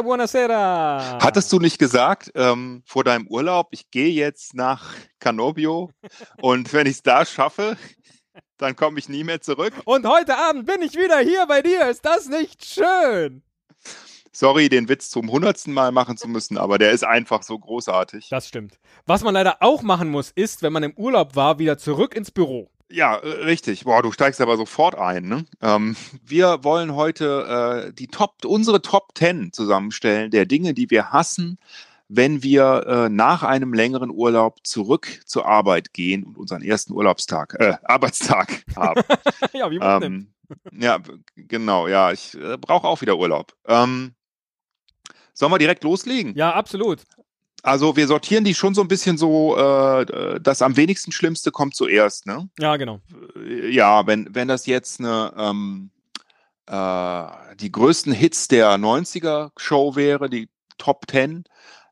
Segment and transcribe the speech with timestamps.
[0.00, 1.18] Buonasera, buonasera.
[1.22, 5.90] Hattest du nicht gesagt ähm, vor deinem Urlaub, ich gehe jetzt nach Canobio
[6.40, 7.76] und wenn ich es da schaffe,
[8.56, 9.74] dann komme ich nie mehr zurück?
[9.84, 11.90] Und heute Abend bin ich wieder hier bei dir.
[11.90, 13.42] Ist das nicht schön?
[14.32, 18.28] Sorry, den Witz zum hundertsten Mal machen zu müssen, aber der ist einfach so großartig.
[18.30, 18.78] Das stimmt.
[19.04, 22.30] Was man leider auch machen muss, ist, wenn man im Urlaub war, wieder zurück ins
[22.30, 22.70] Büro.
[22.92, 23.84] Ja, äh, richtig.
[23.84, 25.24] Boah, du steigst aber sofort ein.
[25.24, 25.44] Ne?
[25.60, 31.10] Ähm, wir wollen heute äh, die Top, unsere Top 10 zusammenstellen der Dinge, die wir
[31.10, 31.58] hassen,
[32.08, 37.56] wenn wir äh, nach einem längeren Urlaub zurück zur Arbeit gehen und unseren ersten Urlaubstag,
[37.58, 39.02] äh, Arbeitstag haben.
[39.52, 40.28] ja, wie man ähm,
[40.72, 40.98] ja,
[41.34, 41.88] genau.
[41.88, 43.54] Ja, ich äh, brauche auch wieder Urlaub.
[43.66, 44.14] Ähm,
[45.34, 46.34] Sollen wir direkt loslegen?
[46.36, 47.04] Ja, absolut.
[47.62, 51.76] Also wir sortieren die schon so ein bisschen so, äh, das am wenigsten Schlimmste kommt
[51.76, 52.48] zuerst, ne?
[52.58, 53.00] Ja, genau.
[53.36, 55.90] Äh, ja, wenn, wenn das jetzt eine, ähm,
[56.66, 61.44] äh, die größten Hits der 90er Show wäre, die Top 10,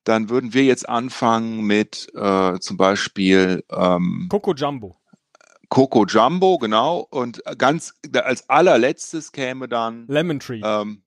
[0.03, 4.97] dann würden wir jetzt anfangen mit äh, zum Beispiel ähm, Coco Jumbo.
[5.69, 7.07] Coco Jumbo, genau.
[7.11, 10.61] Und ganz als allerletztes käme dann Lemon Tree.
[10.65, 11.03] Ähm,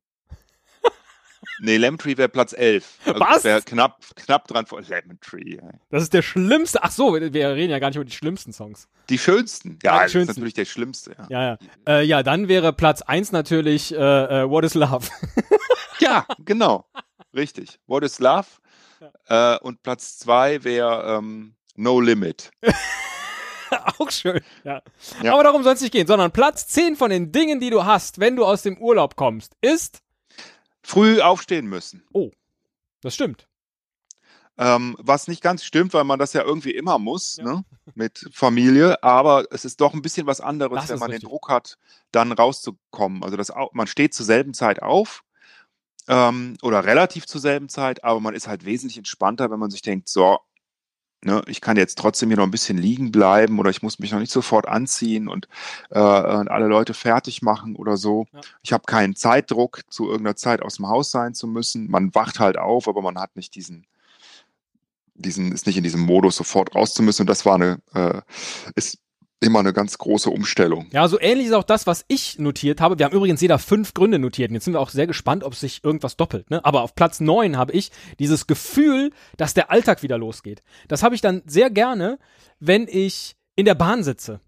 [1.59, 2.98] Nee, Lemon Tree wäre Platz 11.
[3.06, 3.44] Also Was?
[3.44, 5.58] Wäre knapp, knapp dran vor Lemon Tree.
[5.90, 6.84] Das ist der schlimmste.
[6.84, 8.88] Ach so, wir reden ja gar nicht über die schlimmsten Songs.
[9.10, 9.80] Die schönsten.
[9.84, 10.32] Ja, Ja, die das schönsten.
[10.32, 11.16] ist natürlich der schlimmste.
[11.18, 11.58] Ja, Ja, ja.
[12.00, 15.08] Äh, ja, dann wäre Platz 1 natürlich äh, äh, What is Love.
[16.00, 16.86] ja genau.
[17.36, 17.80] Richtig.
[17.88, 18.45] What is Love?
[19.28, 22.52] Äh, und Platz 2 wäre ähm, No Limit.
[23.98, 24.40] Auch schön.
[24.64, 24.82] Ja.
[25.23, 25.33] Ja.
[25.33, 28.20] Aber darum soll es nicht gehen, sondern Platz 10 von den Dingen, die du hast,
[28.20, 30.02] wenn du aus dem Urlaub kommst, ist.
[30.83, 32.04] Früh aufstehen müssen.
[33.02, 33.48] Das stimmt.
[34.58, 37.44] Ähm, was nicht ganz stimmt, weil man das ja irgendwie immer muss, Ja.
[37.45, 37.66] ne?
[37.95, 41.23] Mit Familie, aber es ist doch ein bisschen was anderes, Das wenn man richtig.
[41.27, 41.77] den Druck hat,
[42.11, 43.23] dann rauszukommen.
[43.23, 45.23] Also das, man steht zur selben Zeit auf
[46.08, 49.82] ähm, oder relativ zur selben Zeit, aber man ist halt wesentlich entspannter, wenn man sich
[49.82, 50.38] denkt, so,
[51.23, 54.11] ne, ich kann jetzt trotzdem hier noch ein bisschen liegen bleiben oder ich muss mich
[54.11, 55.48] noch nicht sofort anziehen und,
[55.89, 58.26] äh, und alle Leute fertig machen oder so.
[58.32, 58.42] Ja.
[58.61, 61.89] Ich habe keinen Zeitdruck, zu irgendeiner Zeit aus dem Haus sein zu müssen.
[61.89, 63.86] Man wacht halt auf, aber man hat nicht diesen
[65.16, 67.22] diesen, ist nicht in diesem Modus sofort raus zu müssen.
[67.22, 68.22] Und das war eine, äh,
[68.76, 68.98] ist
[69.43, 70.87] immer eine ganz große Umstellung.
[70.92, 72.98] Ja, so ähnlich ist auch das, was ich notiert habe.
[72.98, 74.49] Wir haben übrigens jeder fünf Gründe notiert.
[74.49, 76.49] Und jetzt sind wir auch sehr gespannt, ob sich irgendwas doppelt.
[76.49, 76.64] Ne?
[76.65, 80.64] Aber auf Platz neun habe ich dieses Gefühl, dass der Alltag wieder losgeht.
[80.87, 82.17] Das habe ich dann sehr gerne,
[82.59, 84.39] wenn ich in der Bahn sitze.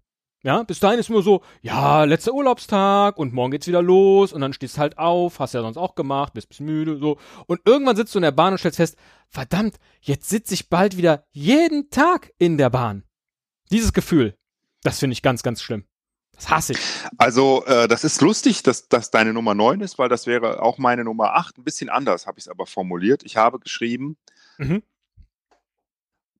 [0.46, 4.40] Ja, bis dahin ist immer so, ja, letzter Urlaubstag und morgen geht's wieder los und
[4.42, 7.18] dann stehst halt auf, hast ja sonst auch gemacht, bist bisschen müde, so.
[7.48, 8.96] Und irgendwann sitzt du in der Bahn und stellst fest,
[9.28, 13.02] verdammt, jetzt sitze ich bald wieder jeden Tag in der Bahn.
[13.72, 14.35] Dieses Gefühl,
[14.86, 15.84] das finde ich ganz, ganz schlimm.
[16.32, 16.78] Das hasse ich.
[17.16, 20.76] Also, äh, das ist lustig, dass das deine Nummer 9 ist, weil das wäre auch
[20.78, 21.58] meine Nummer 8.
[21.58, 23.22] Ein bisschen anders habe ich es aber formuliert.
[23.24, 24.16] Ich habe geschrieben,
[24.58, 24.82] Mhm.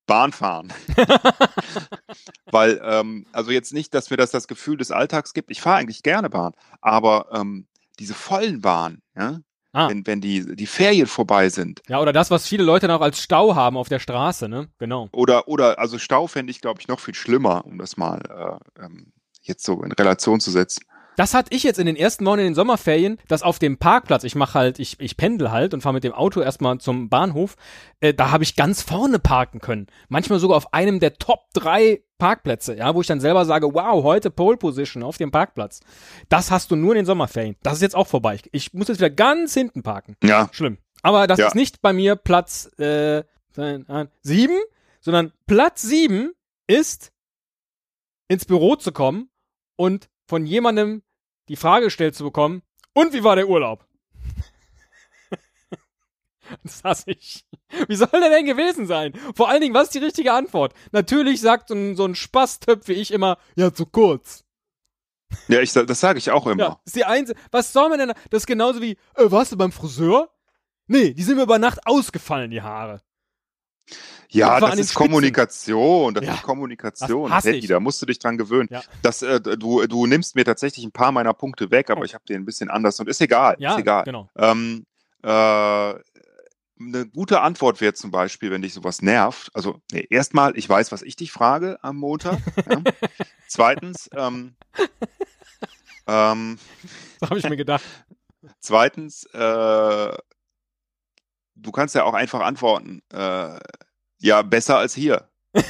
[0.07, 0.73] Bahn fahren.
[2.47, 5.51] weil, ähm, also jetzt nicht, dass mir das das Gefühl des Alltags gibt.
[5.51, 7.67] Ich fahre eigentlich gerne Bahn, aber ähm,
[7.99, 9.41] diese vollen Bahnen, ja,
[9.77, 9.91] Ah.
[9.91, 13.21] wenn, wenn die, die Ferien vorbei sind, Ja, oder das, was viele Leute noch als
[13.21, 14.69] Stau haben auf der Straße, ne?
[14.79, 15.11] Genau.
[15.13, 18.85] Oder, oder, also Stau fände ich, glaube ich, noch viel schlimmer, um das mal äh,
[18.85, 20.87] ähm, jetzt so in Relation zu setzen.
[21.17, 24.25] Das hatte ich jetzt in den ersten Wochen in den Sommerferien, dass auf dem Parkplatz,
[24.25, 27.57] ich mache halt, ich, ich pendel halt und fahre mit dem Auto erstmal zum Bahnhof,
[28.01, 29.87] äh, da habe ich ganz vorne parken können.
[30.09, 34.03] Manchmal sogar auf einem der Top drei Parkplätze, ja, wo ich dann selber sage, wow,
[34.03, 35.81] heute Pole Position auf dem Parkplatz.
[36.29, 37.57] Das hast du nur in den Sommerferien.
[37.63, 38.37] Das ist jetzt auch vorbei.
[38.37, 40.17] Ich, ich muss jetzt wieder ganz hinten parken.
[40.23, 40.79] Ja, Schlimm.
[41.03, 41.49] Aber das Ja.
[41.49, 43.23] ist nicht bei mir Platz äh,
[44.23, 44.59] sieben,
[45.01, 46.33] sondern Platz sieben
[46.67, 47.13] ist,
[48.29, 49.31] ins Büro zu kommen
[49.77, 51.03] und von jemandem
[51.49, 52.63] die Frage gestellt zu bekommen,
[52.93, 53.85] und wie war der Urlaub?
[56.63, 57.45] Das hasse ich.
[57.89, 59.13] Wie soll der denn gewesen sein?
[59.35, 60.75] Vor allen Dingen, was ist die richtige Antwort?
[60.93, 64.45] Natürlich sagt so ein, so ein Spaßtöpf wie ich immer, ja, zu kurz.
[65.49, 66.63] ja, ich, das sage ich auch immer.
[66.63, 67.39] Ja, ist die einzige.
[67.51, 68.13] Was soll man denn?
[68.31, 70.31] Das ist genauso wie, äh, warst du beim Friseur?
[70.87, 73.03] Nee, die sind mir über Nacht ausgefallen, die Haare.
[74.31, 74.95] Ja, Das ist.
[74.95, 77.31] Kommunikation, das Ja, ist Kommunikation.
[77.31, 78.69] das Teddy, da musst du dich dran gewöhnen.
[78.71, 78.83] Ja.
[79.03, 82.05] Das, äh, du, du nimmst mir tatsächlich ein paar meiner Punkte weg, aber Oh.
[82.05, 83.57] ich habe den ein bisschen anders und ist egal.
[83.59, 84.05] Ja, ist egal.
[84.05, 84.29] genau.
[84.37, 84.87] Ähm,
[85.23, 85.29] äh,
[86.79, 89.51] eine gute Antwort wäre zum Beispiel, wenn dich sowas nervt.
[89.55, 92.39] Also, nee, erstmal, ich weiß, was ich dich frage am Montag.
[92.71, 92.83] ja.
[93.49, 94.57] Zweitens, ähm,
[96.07, 96.59] ähm,
[97.21, 97.83] So habe ich mir gedacht.
[98.61, 100.17] zweitens, äh,
[101.55, 103.59] du kannst ja auch einfach antworten, äh,
[104.19, 105.29] ja, besser als hier.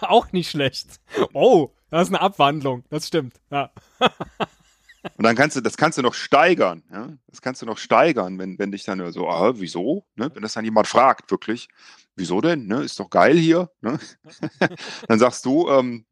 [0.00, 1.00] Auch nicht schlecht.
[1.32, 2.84] Oh, das ist eine Abwandlung.
[2.90, 3.34] Das stimmt.
[3.50, 3.70] Ja.
[5.16, 7.12] Und dann kannst du, das kannst du noch steigern, ja.
[7.28, 10.04] Das kannst du noch steigern, wenn, wenn dich dann so, ah, wieso?
[10.16, 10.30] Ne?
[10.34, 11.68] Wenn das dann jemand fragt, wirklich,
[12.16, 12.66] wieso denn?
[12.66, 12.82] Ne?
[12.82, 13.70] Ist doch geil hier.
[13.80, 13.98] Ne?
[15.08, 16.06] dann sagst du, ähm,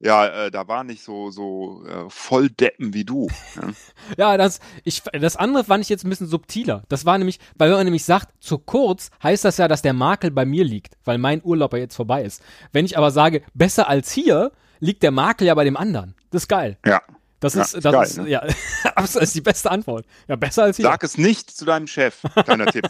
[0.00, 3.28] ja, äh, da war nicht so, so äh, voll Deppen wie du.
[3.56, 3.62] Ja,
[4.16, 6.82] Ja, das, ich, das andere fand ich jetzt ein bisschen subtiler.
[6.88, 9.92] Das war nämlich, weil wenn man nämlich sagt, zu kurz, heißt das ja, dass der
[9.92, 12.42] Makel bei mir liegt, weil mein Urlaub ja jetzt vorbei ist.
[12.72, 16.14] Wenn ich aber sage, besser als hier, liegt der Makel ja bei dem anderen.
[16.30, 16.78] Das ist geil.
[16.86, 17.02] ja.
[17.40, 18.28] Das Ja, ist, ist das geil, ist, ne?
[18.28, 18.42] ja,
[18.96, 20.04] das ist die beste Antwort.
[20.26, 20.86] Ja, besser als hier.
[20.86, 22.88] Sag es nicht zu deinem Chef, kleiner Tipp.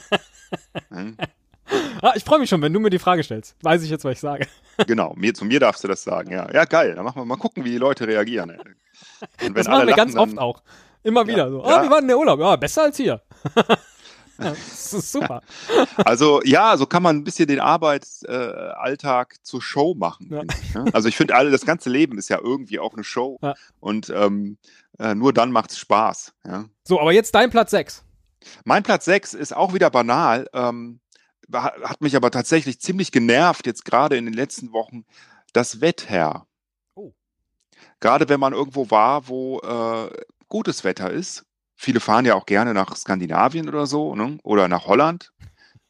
[2.02, 3.56] Ah, ich freue mich schon, wenn du mir die Frage stellst.
[3.62, 4.46] Weiß ich jetzt, was ich sage.
[4.86, 6.50] Genau, mir, zu mir darfst du das sagen, ja.
[6.52, 6.94] Ja, geil.
[6.94, 8.50] Dann machen wir mal gucken, wie die Leute reagieren.
[8.50, 9.46] ey.
[9.48, 10.62] Und Das machen wir ganz lachen, oft auch.
[11.02, 11.62] Immer wieder so.
[11.64, 11.84] Ah, Ja.
[11.84, 12.38] wie war denn der Urlaub?
[12.40, 13.20] Ja, besser als hier.
[14.40, 15.42] Ja, das ist super.
[16.04, 20.28] Also ja, so kann man ein bisschen den Arbeitsalltag äh, zur Show machen.
[20.30, 20.42] Ja.
[20.44, 20.84] Ich, ne?
[20.92, 23.38] Also ich finde, alle das ganze Leben ist ja irgendwie auch eine Show.
[23.42, 23.54] Ja.
[23.80, 24.58] Und ähm,
[25.00, 26.34] äh, nur dann macht es Spaß.
[26.46, 26.66] Ja?
[26.84, 28.04] So, aber jetzt dein Platz 6.
[28.64, 31.00] Mein Platz 6 ist auch wieder banal, ähm,
[31.52, 35.04] hat mich aber tatsächlich ziemlich genervt, jetzt gerade in den letzten Wochen,
[35.52, 36.46] das Wetter.
[36.94, 37.12] Oh.
[38.00, 40.10] Gerade wenn man irgendwo war, wo äh,
[40.48, 41.44] gutes Wetter ist.
[41.74, 44.38] Viele fahren ja auch gerne nach Skandinavien oder so, ne?
[44.42, 45.32] oder nach Holland,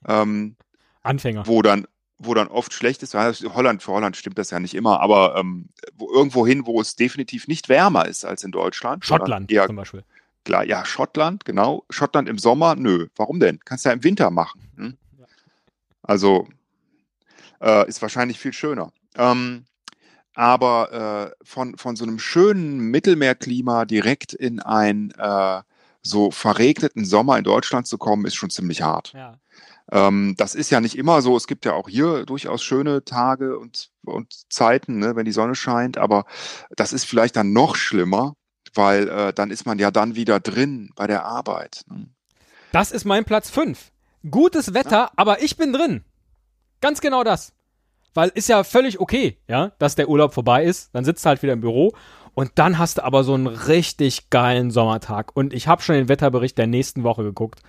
[0.06, 0.56] ähm,
[1.02, 1.46] Anfänger.
[1.46, 1.86] wo dann
[2.18, 3.14] wo dann oft schlecht ist.
[3.14, 6.96] Holland, für Holland stimmt das ja nicht immer, aber ähm, wo, irgendwo hin, wo es
[6.96, 9.04] definitiv nicht wärmer ist als in Deutschland.
[9.04, 10.04] Schottland Eher zum Beispiel.
[10.44, 11.84] Klar, ja, Schottland, genau.
[11.90, 13.06] Schottland im Sommer, nö.
[13.16, 13.60] Warum denn?
[13.64, 14.68] Kannst du ja im Winter machen.
[14.76, 14.98] Hm?
[16.08, 16.48] Also
[17.60, 18.92] äh, ist wahrscheinlich viel schöner.
[19.14, 19.66] Ähm,
[20.34, 25.62] aber äh, von, von so einem schönen Mittelmeerklima direkt in einen äh,
[26.02, 29.12] so verregneten Sommer in Deutschland zu kommen, ist schon ziemlich hart.
[29.14, 29.38] Ja.
[29.90, 31.36] Ähm, das ist ja nicht immer so.
[31.36, 35.54] Es gibt ja auch hier durchaus schöne Tage und, und Zeiten, ne, wenn die Sonne
[35.54, 35.98] scheint.
[35.98, 36.24] Aber
[36.74, 38.34] das ist vielleicht dann noch schlimmer,
[38.74, 41.84] weil äh, dann ist man ja dann wieder drin bei der Arbeit.
[41.90, 42.08] Ne?
[42.72, 43.90] Das ist mein Platz 5.
[44.30, 46.04] Gutes Wetter, aber ich bin drin.
[46.80, 47.52] Ganz genau das.
[48.14, 50.94] Weil ist ja völlig okay, ja, dass der Urlaub vorbei ist.
[50.94, 51.92] Dann sitzt du halt wieder im Büro
[52.34, 55.36] und dann hast du aber so einen richtig geilen Sommertag.
[55.36, 57.60] Und ich habe schon den Wetterbericht der nächsten Woche geguckt.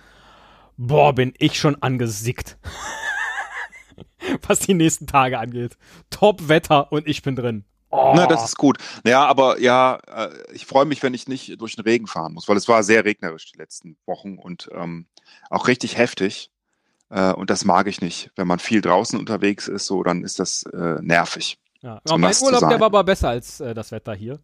[0.76, 2.56] Boah, bin ich schon angesickt.
[4.46, 5.76] Was die nächsten Tage angeht.
[6.08, 7.64] Top Wetter und ich bin drin.
[7.90, 8.12] Oh.
[8.14, 8.78] Na, das ist gut.
[9.04, 12.48] Ja, aber ja, äh, ich freue mich, wenn ich nicht durch den Regen fahren muss,
[12.48, 15.06] weil es war sehr regnerisch die letzten Wochen und ähm,
[15.50, 16.50] auch richtig heftig.
[17.08, 18.30] Äh, und das mag ich nicht.
[18.36, 21.58] Wenn man viel draußen unterwegs ist, so, dann ist das äh, nervig.
[21.82, 22.00] ja.
[22.04, 24.38] so Aber mein Urlaub, der war aber besser als äh, das Wetter hier.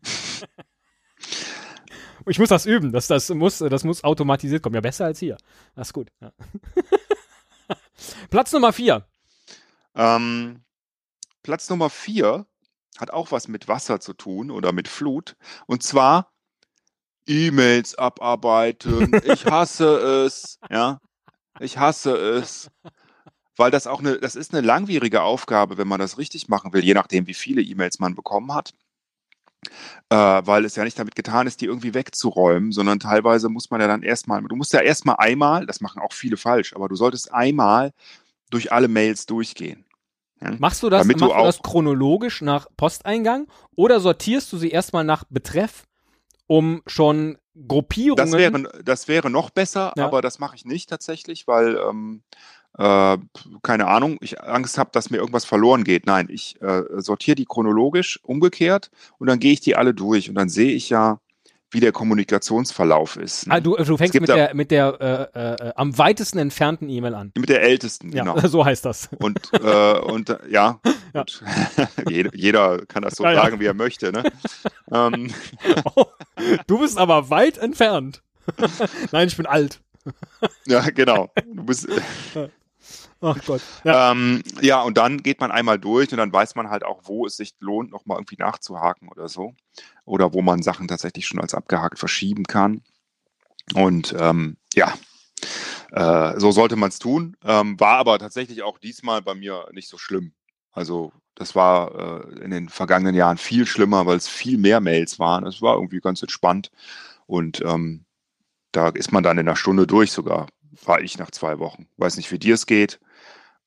[2.26, 2.92] ich muss das üben.
[2.92, 4.76] Das, das, muss, das muss automatisiert kommen.
[4.76, 5.36] Ja, besser als hier.
[5.74, 6.12] Das ist gut.
[6.20, 6.32] Ja.
[8.30, 9.04] Platz Nummer 4.
[9.96, 10.62] Ähm,
[11.42, 12.46] Platz Nummer vier
[12.98, 15.36] hat auch was mit Wasser zu tun oder mit Flut.
[15.66, 16.32] Und zwar
[17.26, 19.20] E-Mails abarbeiten.
[19.24, 20.58] Ich hasse es.
[20.70, 21.00] Ja,
[21.60, 22.70] ich hasse es.
[23.56, 26.84] Weil das auch eine, das ist eine langwierige Aufgabe, wenn man das richtig machen will,
[26.84, 28.72] je nachdem, wie viele E-Mails man bekommen hat.
[30.08, 33.80] Äh, weil es ja nicht damit getan ist, die irgendwie wegzuräumen, sondern teilweise muss man
[33.80, 36.94] ja dann erstmal, du musst ja erstmal einmal, das machen auch viele falsch, aber du
[36.94, 37.92] solltest einmal
[38.50, 39.84] durch alle Mails durchgehen.
[40.58, 44.56] Machst du das, Damit du machst du das auch- chronologisch nach Posteingang oder sortierst du
[44.58, 45.84] sie erstmal nach Betreff,
[46.46, 48.16] um schon Gruppierungen.
[48.30, 50.06] Das wäre, das wäre noch besser, Ja.
[50.06, 52.22] aber das mache ich nicht tatsächlich, weil, ähm,
[52.78, 53.18] äh,
[53.62, 56.06] keine Ahnung, ich Angst habe, dass mir irgendwas verloren geht.
[56.06, 60.36] Nein, ich äh, sortiere die chronologisch umgekehrt und dann gehe ich die alle durch und
[60.36, 61.18] dann sehe ich ja,
[61.70, 63.46] wie der Kommunikationsverlauf ist.
[63.46, 63.54] ne?
[63.54, 67.14] ah, du, du fängst mit der, mit der äh, äh, äh, am weitesten entfernten E-Mail
[67.14, 67.32] an.
[67.36, 68.40] Mit der Ältesten, Ja, genau.
[68.48, 69.08] so heißt das.
[69.18, 70.80] Und, äh, und äh, ja,
[71.14, 71.22] Ja.
[71.22, 71.42] Gut.
[72.34, 73.42] jeder, kann das so Ja, ja.
[73.42, 74.12] sagen, wie er möchte.
[74.12, 74.24] Ne?
[74.92, 75.32] ähm,
[75.96, 76.04] Oh,
[76.66, 78.22] du bist aber weit entfernt.
[79.12, 79.80] Nein, ich bin alt.
[80.66, 81.30] ja, genau.
[81.54, 81.88] Du bist,
[83.20, 83.62] Ach Gott.
[83.84, 84.12] Ja.
[84.12, 87.26] Ähm, ja, und dann geht man einmal durch und dann weiß man halt auch, wo
[87.26, 89.54] es sich lohnt, nochmal irgendwie nachzuhaken oder so.
[90.04, 92.82] Oder wo man Sachen tatsächlich schon als abgehakt verschieben kann.
[93.74, 94.94] Und ähm, ja,
[95.90, 97.36] äh, so sollte man es tun.
[97.44, 100.32] Ähm, war aber tatsächlich auch diesmal bei mir nicht so schlimm.
[100.72, 105.18] Also das war äh, in den vergangenen Jahren viel schlimmer, weil es viel mehr Mails
[105.18, 105.46] waren.
[105.46, 106.70] Es war irgendwie ganz entspannt.
[107.26, 108.04] Und ähm,
[108.72, 110.46] da ist man dann in einer Stunde durch sogar.
[110.84, 111.88] War ich nach zwei Wochen.
[111.96, 113.00] Weiß nicht, wie dir es geht.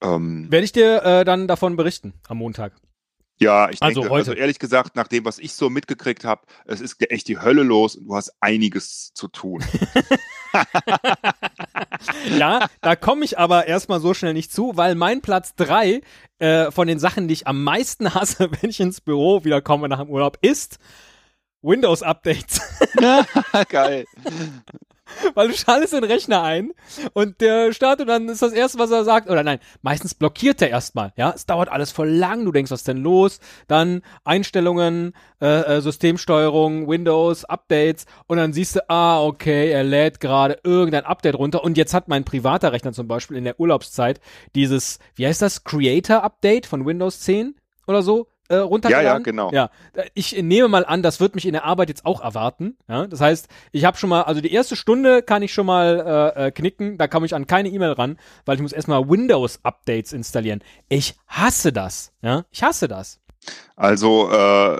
[0.01, 2.74] Ähm, Werde ich dir äh, dann davon berichten am Montag.
[3.39, 4.31] ja, ich Also denke, heute.
[4.31, 7.63] also ehrlich gesagt, nach dem, was ich so mitgekriegt habe, es ist echt die Hölle
[7.63, 9.63] los und du hast einiges zu tun.
[12.38, 16.01] Ja, da komme ich aber erstmal so schnell nicht zu, weil mein Platz drei
[16.39, 19.88] äh, von den Sachen, die ich am meisten hasse, wenn ich ins Büro wieder komme
[19.88, 20.79] nach dem Urlaub, ist
[21.62, 22.60] Windows-Updates.
[23.70, 24.05] Geil.
[25.34, 26.72] Weil du schaltest den Rechner ein
[27.13, 30.62] und der startet und dann ist das erste, was er sagt, oder nein, meistens blockiert
[30.62, 31.32] er erstmal, ja.
[31.36, 33.39] Es dauert alles voll lang, du denkst, was ist denn los?
[33.68, 40.20] Dann Einstellungen, äh, äh, Systemsteuerung, Windows, Updates und dann siehst du, ah, okay, er lädt
[40.20, 44.20] gerade irgendein Update runter und jetzt hat mein privater Rechner zum Beispiel in der Urlaubszeit
[44.56, 47.56] dieses, wie heißt das, Creator-Update von Windows 10
[47.88, 49.05] oder so, äh, runtergeladen.
[49.05, 49.51] Ja, ja, genau.
[49.51, 49.70] Ja,
[50.13, 52.77] ich nehme mal an, das wird mich in der Arbeit jetzt auch erwarten.
[52.89, 56.34] Ja, das heißt, ich habe schon mal, also die erste Stunde kann ich schon mal
[56.36, 60.12] äh, äh, knicken, da komme ich an keine E-Mail ran, weil ich muss erstmal Windows-Updates
[60.12, 60.62] installieren.
[60.89, 62.12] Ich hasse das.
[62.22, 63.21] Ja, ich hasse das.
[63.76, 64.80] Also äh,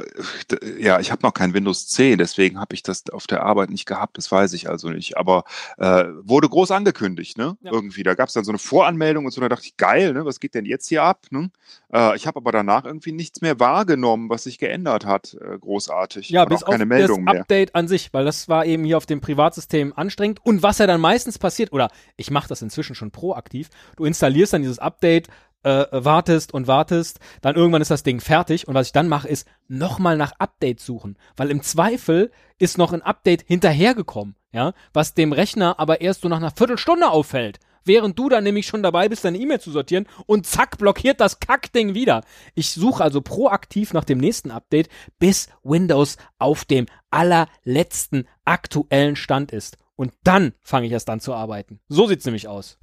[0.80, 3.88] ja, ich habe noch kein Windows 10, deswegen habe ich das auf der Arbeit nicht
[3.88, 5.18] gehabt, das weiß ich also nicht.
[5.18, 5.44] Aber
[5.80, 7.58] äh, wurde groß angekündigt, ne?
[7.62, 7.72] Ja.
[7.72, 8.04] Irgendwie.
[8.04, 10.24] Da gab es dann so eine Voranmeldung und so, da dachte ich, geil, ne?
[10.26, 11.26] Was geht denn jetzt hier ab?
[11.32, 11.50] Ne?
[11.92, 15.36] Äh, ich habe aber danach irgendwie nichts mehr wahrgenommen, was sich geändert hat.
[15.42, 16.30] Äh, großartig.
[16.30, 17.42] Ja, bis keine auf Meldung das mehr.
[17.42, 20.40] Update an sich, weil das war eben hier auf dem Privatsystem anstrengend.
[20.44, 24.54] Und was ja dann meistens passiert, oder ich mache das inzwischen schon proaktiv, du installierst
[24.54, 25.28] dann dieses Update,
[25.64, 29.28] äh, wartest und wartest, dann irgendwann ist das Ding fertig und was ich dann mache,
[29.28, 35.14] ist nochmal nach Updates suchen, weil im Zweifel ist noch ein Update hinterhergekommen, ja, was
[35.14, 39.10] dem Rechner aber erst so nach einer Viertelstunde auffällt, während du dann nämlich schon dabei
[39.10, 42.24] bist, deine E-Mail zu sortieren und zack, blockiert das Kackding wieder.
[42.56, 44.90] Ich suche also proaktiv nach dem nächsten Update,
[45.20, 49.78] bis Windows auf dem allerletzten aktuellen Stand ist.
[49.96, 51.80] Und dann fange ich erst an zu arbeiten.
[51.88, 52.80] So sieht's nämlich aus.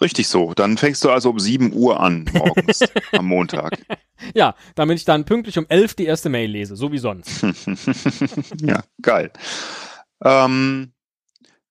[0.00, 0.54] Richtig so.
[0.54, 2.80] Dann fängst du also um 7 Uhr an morgens
[3.12, 3.78] am Montag.
[4.34, 7.42] Ja, damit ich dann pünktlich um 11 die erste Mail lese, so wie sonst.
[8.62, 9.30] ja, geil.
[10.24, 10.92] Ähm,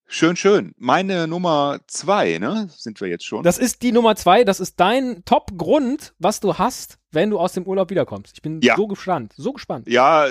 [0.05, 0.73] schön, schön.
[0.77, 2.69] Meine Nummer zwei, ne?
[2.75, 3.43] Sind wir jetzt schon.
[3.43, 4.43] Das ist die Nummer zwei.
[4.43, 8.33] Das ist dein Top-Grund, was du hast, wenn du aus dem Urlaub wiederkommst.
[8.35, 8.75] Ich bin ja.
[8.75, 9.87] so gespannt, so gespannt.
[9.87, 10.27] Ja,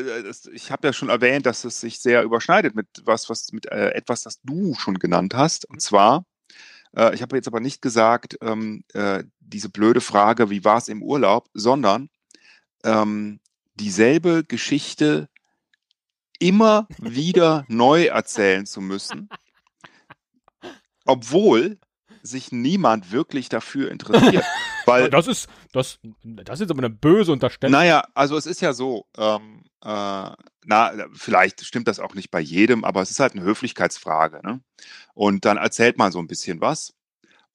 [0.53, 3.91] ich habe ja schon erwähnt, dass es sich sehr überschneidet mit was, was mit äh,
[3.91, 5.69] etwas, das du schon genannt hast.
[5.69, 6.25] Und zwar
[6.99, 10.89] äh, ich habe jetzt aber nicht gesagt, ähm, äh, diese blöde Frage, wie war es
[10.89, 12.11] im Urlaub, sondern
[12.85, 13.41] ähm,
[13.75, 15.29] dieselbe Geschichte
[16.39, 19.29] immer wieder neu erzählen zu müssen,
[21.05, 21.79] obwohl
[22.23, 24.45] sich niemand wirklich dafür interessiert.
[24.87, 27.73] Weil, das ist, das, das ist aber eine böse Unterstellung.
[27.73, 30.31] Naja, also es ist ja so, ähm, äh,
[30.69, 34.43] na, vielleicht stimmt das auch nicht bei jedem, aber es ist halt eine Höflichkeitsfrage.
[34.45, 34.61] Ne?
[35.15, 36.93] Und dann erzählt man so ein bisschen was.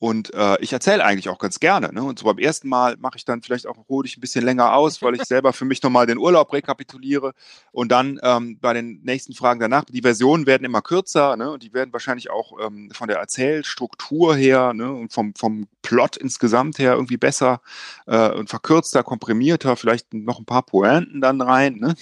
[0.04, 1.94] Und äh, ich erzähle eigentlich auch ganz gerne.
[1.94, 2.04] Ne?
[2.04, 5.02] Und so beim ersten Mal mache ich dann vielleicht auch ruhig ein bisschen länger aus,
[5.02, 7.32] weil ich selber für mich nochmal den Urlaub rekapituliere.
[7.72, 11.52] Und dann ähm, bei den nächsten Fragen danach, die Versionen werden immer kürzer ne?
[11.52, 14.92] und die werden wahrscheinlich auch ähm, von der Erzählstruktur her ne?
[14.92, 17.62] und vom, vom Plot insgesamt her irgendwie besser
[18.06, 21.76] äh, und verkürzter, komprimierter, vielleicht noch ein paar Pointen dann rein.
[21.76, 21.96] Ne?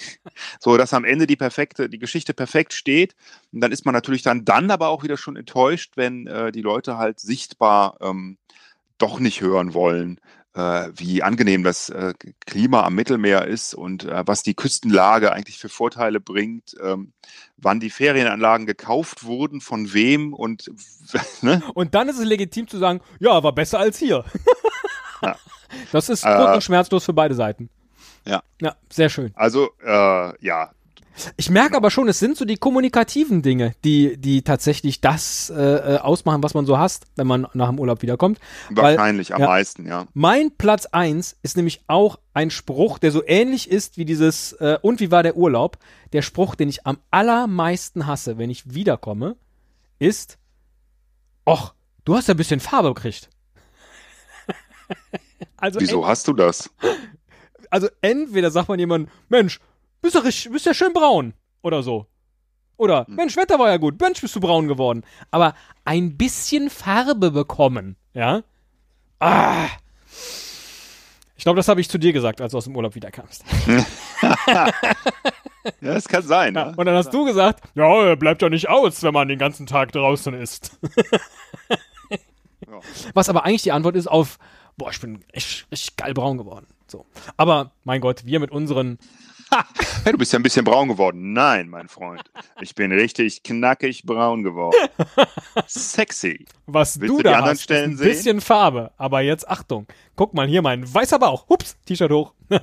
[0.59, 3.15] So dass am Ende die perfekte, die Geschichte perfekt steht.
[3.53, 6.61] Und dann ist man natürlich dann, dann aber auch wieder schon enttäuscht, wenn äh, die
[6.61, 8.37] Leute halt sichtbar ähm,
[8.97, 10.19] doch nicht hören wollen,
[10.53, 12.13] äh, wie angenehm das äh,
[12.45, 17.13] Klima am Mittelmeer ist und äh, was die Küstenlage eigentlich für Vorteile bringt, ähm,
[17.57, 20.69] wann die Ferienanlagen gekauft wurden, von wem und
[21.41, 21.63] ne?
[21.73, 24.25] Und dann ist es legitim zu sagen, ja, war besser als hier.
[25.21, 25.35] ja.
[25.93, 27.69] Das ist äh, und schmerzlos für beide Seiten.
[28.25, 28.43] Ja.
[28.61, 29.31] Ja, sehr schön.
[29.35, 30.71] Also, äh, ja,
[31.37, 35.61] ich merke aber schon, es sind so die kommunikativen Dinge, die, die tatsächlich das äh,
[35.61, 38.39] äh ausmachen, was man so hasst, wenn man nach dem Urlaub wiederkommt.
[38.69, 40.05] Wahrscheinlich Weil, am ja, meisten, ja.
[40.13, 44.77] Mein Platz eins ist nämlich auch ein Spruch, der so ähnlich ist wie dieses äh,
[44.81, 45.77] Und wie war der Urlaub?
[46.13, 49.35] Der Spruch, den ich am allermeisten hasse, wenn ich wiederkomme,
[49.99, 50.37] ist
[51.47, 51.73] Och,
[52.05, 53.29] du hast ja ein bisschen Farbe gekriegt.
[55.57, 56.69] also Wieso hast du das?
[57.69, 59.59] Also entweder sagt man jemand, Mensch,
[60.01, 61.33] bist ja, richtig, bist ja schön braun.
[61.61, 62.07] Oder so.
[62.77, 63.15] Oder, hm.
[63.15, 63.99] Mensch, Wetter war ja gut.
[63.99, 65.03] Mensch, bist du braun geworden.
[65.29, 65.53] Aber
[65.85, 68.43] ein bisschen Farbe bekommen, ja?
[69.19, 69.67] Ah.
[71.37, 73.43] Ich glaube, das habe ich zu dir gesagt, als du aus dem Urlaub wiederkamst.
[74.47, 74.71] ja,
[75.81, 76.55] das kann sein.
[76.55, 76.73] Ja, ne?
[76.75, 79.91] Und dann hast du gesagt, ja, bleibt ja nicht aus, wenn man den ganzen Tag
[79.91, 80.79] draußen ist.
[82.67, 82.79] ja.
[83.13, 84.39] Was aber eigentlich die Antwort ist auf,
[84.77, 86.67] boah, ich bin echt, echt geil braun geworden.
[86.87, 87.05] So.
[87.37, 88.97] Aber, mein Gott, wir mit unseren
[90.05, 91.33] du bist ja ein bisschen braun geworden.
[91.33, 92.23] Nein, mein Freund.
[92.61, 94.77] Ich bin richtig knackig braun geworden.
[95.67, 96.45] Sexy.
[96.65, 98.41] Was Willst du, da hast, Stellen ist ein bisschen sehen?
[98.41, 98.91] Farbe.
[98.97, 99.87] Aber jetzt Achtung.
[100.15, 101.47] Guck mal hier, mein weißer Bauch.
[101.49, 102.33] Hups, T-Shirt hoch.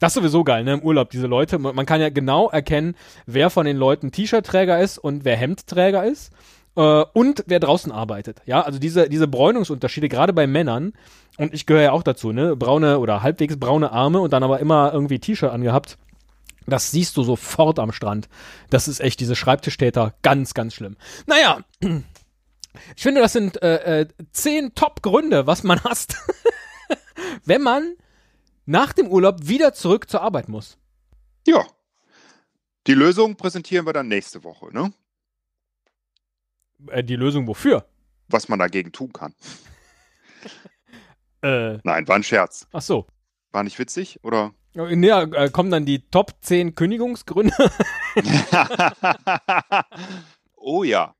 [0.00, 0.72] Das ist sowieso geil, ne?
[0.72, 1.58] Im Urlaub, diese Leute.
[1.58, 6.32] Man kann ja genau erkennen, wer von den Leuten T-Shirt-Träger ist und wer Hemdträger ist.
[6.80, 8.40] Äh, und wer draußen arbeitet.
[8.46, 10.94] Ja, also diese, diese Bräunungsunterschiede, gerade bei Männern,
[11.36, 12.56] und ich gehöre ja auch dazu, ne?
[12.56, 15.98] Braune oder halbwegs braune Arme und dann aber immer irgendwie T-Shirt angehabt.
[16.66, 18.30] Das siehst du sofort am Strand.
[18.70, 20.96] Das ist echt, diese Schreibtischtäter, ganz, ganz schlimm.
[21.26, 21.60] Naja,
[22.96, 26.16] ich finde, das sind äh, äh, zehn Top-Gründe, was man hasst,
[27.44, 27.94] wenn man
[28.64, 30.78] nach dem Urlaub wieder zurück zur Arbeit muss.
[31.46, 31.62] Ja.
[32.86, 34.94] Die Lösung präsentieren wir dann nächste Woche, ne?
[36.88, 37.86] Äh, die Lösung wofür?
[38.28, 39.34] Was man dagegen tun kann.
[41.42, 42.66] Äh, Nein, war ein Scherz.
[42.70, 43.06] ach so.
[43.50, 44.52] War nicht witzig, oder?
[44.74, 47.54] Ja, äh, kommen dann die Top 10 Kündigungsgründe?
[50.56, 51.14] oh ja.